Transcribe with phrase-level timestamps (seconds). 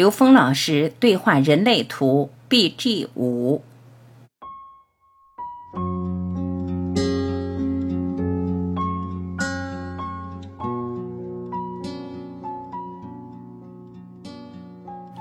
[0.00, 3.62] 刘峰老师对话人类图 BG 五。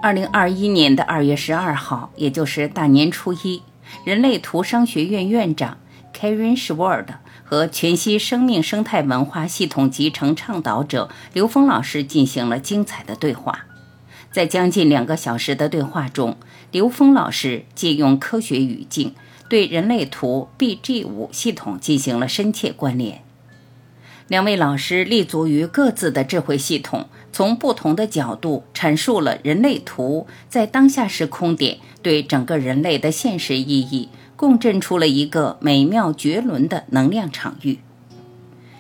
[0.02, 3.62] 二零二一年的二月十二号，也就是大年初一，
[4.06, 5.78] 人类图商学院院长
[6.18, 7.08] Karen Schward
[7.44, 13.66] 和全息生命生态文化系统集成倡导者刘峰老师进行了精彩的对话。
[14.32, 16.38] 在将近两个小时的对话中，
[16.72, 19.14] 刘峰老师借用科学语境，
[19.50, 23.24] 对人类图 BG 五系统进行了深切关联。
[24.28, 37.80] 两位老师立足于各自的智慧系统，从不同的角度阐述了人类图在当下时空点对整个人类的现实意义，共振出了一个美妙绝伦的能量场域。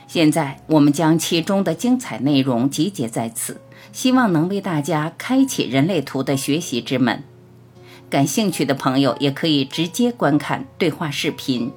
[0.08, 3.60] 现在，我们将其中的精彩内容集结在此，
[3.92, 7.24] 希望能为大家开启人类图的学习之门。
[8.10, 11.72] 感兴趣的朋友也可以直接观看对话视频。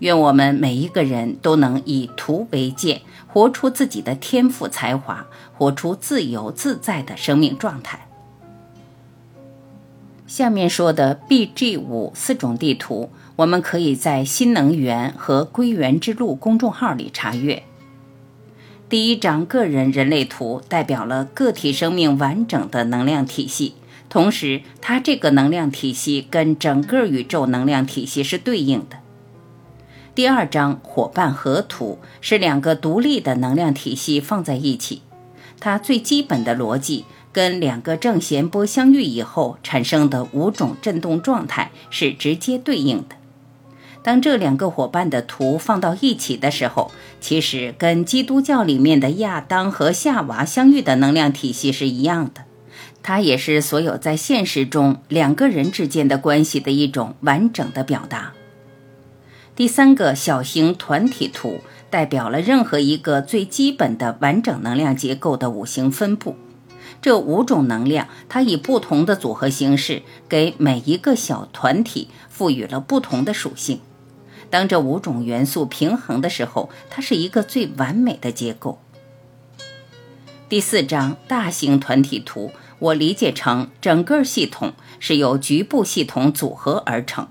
[0.00, 8.08] 愿我们每一个人都能以图为鉴，活出自己的天赋才华，活出自由自在的生命状态。
[10.26, 17.62] 下面说的 BG 五四种地图，我们可以在新能源和归元之路公众号里查阅。
[18.92, 23.72] 第一张个人人类图代表了个体生命完整的能量体系，
[24.10, 28.98] 同时它这个能量体系跟整个宇宙能量体系是对应的。
[30.14, 35.00] 第二张伙伴合图是两个独立的能量体系放在一起，
[35.58, 43.16] 它最基本的逻辑跟两个正弦波相遇以后产生的五种振动状态是直接对应的。
[44.02, 52.42] 当这两个伙伴的图放到一起的时候，其实跟基督教里面的亚当和夏娃相遇的能量体系是一样的，
[53.02, 58.32] 它也是所有在现实中两个人之间的关系的一种完整的表达。
[59.54, 66.34] 第三个小型团体图代表了任何一个最基本的完整能量结构的五行分布。
[67.00, 73.80] 这五种能量，它以不同的组合形式给每一个小团体赋予了不同的属性。
[74.52, 78.78] 当这五种元素平衡的时候，它是一个最完美的结构。
[80.46, 87.26] 第四章大型团体图，我理解成整个系统是由局部系统组合而成。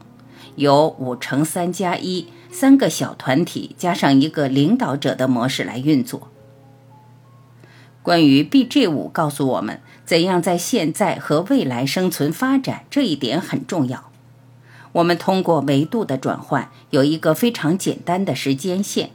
[0.55, 6.29] 由五乘三加一三个小团体加上一个领导者的模式来运作。
[8.01, 14.10] 关于 BG 五告诉我们怎样在现在和未来生存发展，这一点很重要。
[14.93, 19.11] 我们通过维度的转换，有一个非常简单的时间线。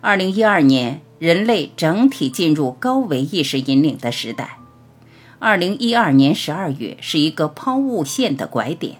[0.00, 4.58] 二零一二年，人类整体进入高维意识引领的时代。
[5.38, 8.96] 二零一二年十二月是一个抛物线的拐点。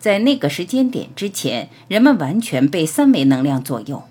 [0.00, 4.04] 在那个时间点之前，人们完全被三维能量左右。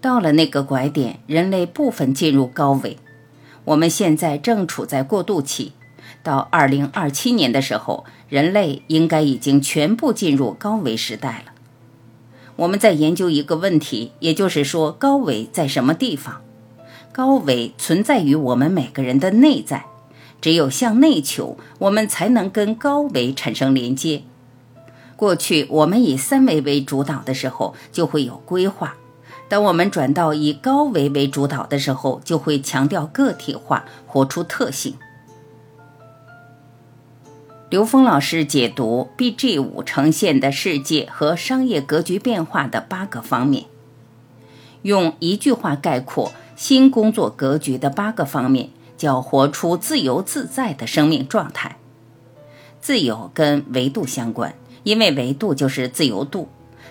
[0.00, 2.98] 到了那个拐点，人类部分进入高维。
[3.64, 5.72] 我们现在正处在过渡期，
[6.22, 11.52] 到二零二七年的时候，人类应该已经全部进入高维时代了。
[12.56, 16.42] 我们在研究一个问题，也就是说，高维在什么地方？
[17.12, 19.86] 高维存在于我们每个人的内在。
[20.40, 24.22] 只有向内求，我们才能跟高维产生连接。
[25.16, 28.90] 过去我们以三维为主导的时候，就会有规划；
[29.48, 34.94] 当我们转到以高维为主导的时候，就会强调个体化，活出特性。
[37.68, 43.64] 刘峰老师解读 BG 五呈现的世界和商业格局变化的八个方面，
[44.82, 51.78] 用一句话概括新工作格局的八个方面，叫活出自由自在的生命状态。
[52.80, 54.54] 自由跟维度相关。
[54.84, 56.48] 因为维度就是自由度，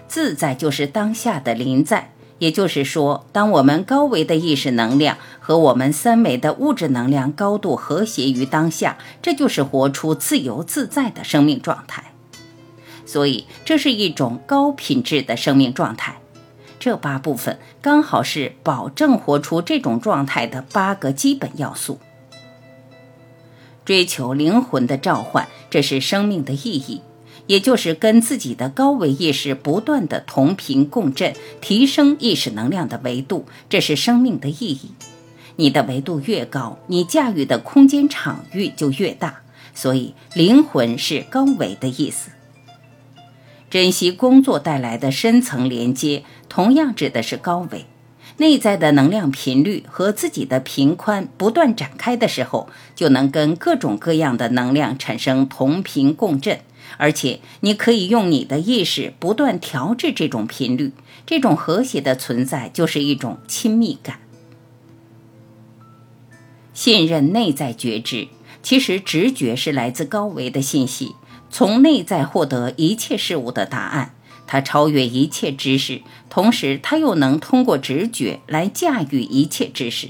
[0.10, 2.12] 自在就是当下的临在。
[2.40, 12.12] 也就是说，当我们高维的意识能量和我们三维的物质能量高度和谐于当下，这就是活出自由自在的生命状态。
[13.06, 16.18] 所以，这是一种高品质的生命状态。
[16.78, 22.00] 这八部分刚好是保证活出这种状态的八个基本要素。
[23.86, 27.02] 追求灵魂的召唤，这是生命的意义。
[27.48, 34.92] 也就是跟自己的高维意识不断的同频共振，提升意识能量的维度，这是生命的意义。
[35.58, 39.42] 你的维度越高，你驾驭的空间场域就越大。
[39.74, 42.32] 所以，灵魂是高维的意思。
[43.70, 47.86] 珍惜工作带来的深层连接，同样指的是高维。
[48.38, 56.60] 内在的能量频率和自己的频宽不断展开的时候，就能跟各种各样的能量产生同频共振，
[56.98, 60.94] 而且你可以用你的意识不断调制这种频率。
[61.26, 64.20] 这种和谐的存在就是一种亲密感。
[66.74, 68.28] 信任内在觉知，
[68.62, 71.16] 其实直觉是来自高维的信息，
[71.50, 74.14] 从内在获得一切事物的答案。
[74.48, 80.10] 它超越一切知识，同时它又能通过直觉来驾驭一切知识。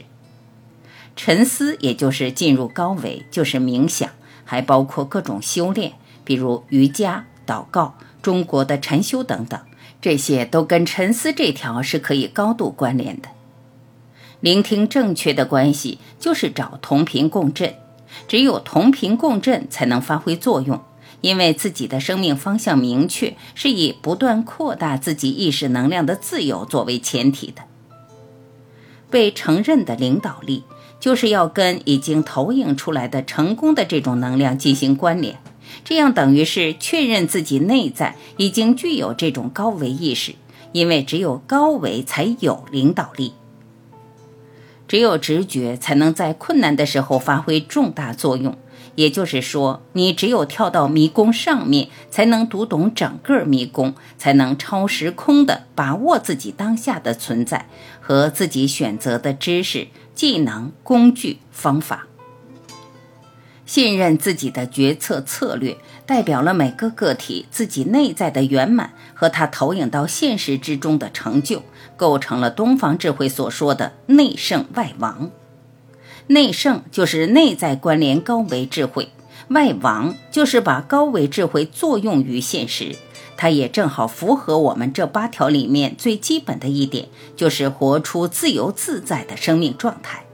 [1.15, 4.09] 沉思，也就是进入高维，就是冥想，
[4.43, 5.93] 还包括各种修炼，
[6.25, 9.57] 比如瑜伽、祷告、中国的禅修等等，
[10.01, 13.29] 这些都跟沉思这条是可以高度关联的。
[14.41, 17.75] 聆听正确的关系，就是找同频共振，
[18.27, 20.81] 只有同频共振才能发挥作用。
[21.21, 27.63] 因为自己的生命方向明确，是以不断扩大自己意识能量的自由作为前提的。
[29.09, 30.65] 被承认的领导力，
[30.99, 35.39] 就是要跟已经投影出来的成功的这种能量进行关联，
[35.85, 40.33] 这样等于是确认自己内在已经具有这种高维意识，
[40.73, 43.33] 因为只有高维才有领导力，
[44.87, 48.57] 只有直觉才能在困难的时候发挥重大作用。
[48.95, 57.67] 也就是说，你只有跳到迷宫上面，才能读懂整个迷宫，才能超时空的把握自己当下的存在
[57.99, 62.07] 和自己选择的知识、技能、工具、方法。
[63.65, 71.63] 信任自己的决策策略，代表了每个个体自己内在的圆满和他投影到现实之中的成就，
[71.97, 75.31] 构成了东方智慧所说的内圣外王。
[76.27, 79.09] 内圣就是内在关联高维智慧，
[79.49, 82.95] 外王就是把高维智慧作用于现实。
[83.37, 90.25] 它也正好符合我们这八条里面最基本的一点，就是活出自由自在的生命状态。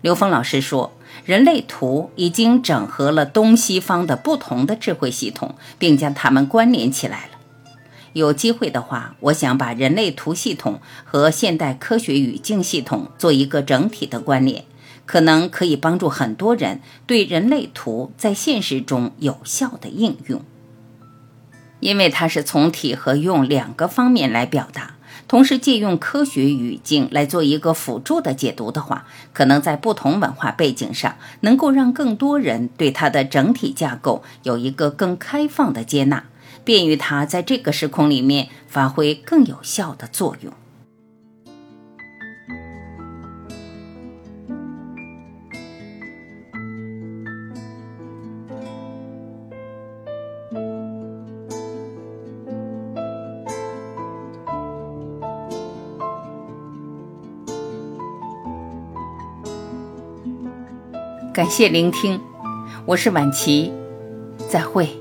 [0.00, 0.92] 刘峰老师说，
[1.24, 7.38] 人类图已经整合了东西方的不同的智慧系统，并将它们关联起来了。
[8.14, 14.64] 有机会的话，我想把人类图系统和现代科学语境系统做一个整体的关联，
[15.06, 20.42] 可能可以帮助很多人对人类图在现实中有效的应用。
[21.80, 24.96] 因为它是从体和用两个方面来表达，
[25.28, 36.24] 同时借用科学语境来做一个辅助的解读的话，可能在不同文化背景上，能够让更多人对它的整体架构有一个更开放的接纳。
[36.64, 40.52] 便于它在这个时空里面发挥更有效的作用。
[61.38, 62.20] 感谢聆听，
[62.84, 63.72] 我是晚琪，
[64.50, 64.97] 再会。